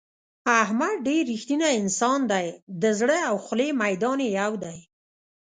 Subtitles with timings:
[0.61, 2.47] احمد ډېر رښتینی انسان دی
[2.81, 4.77] د زړه او خولې میدان یې یو دی.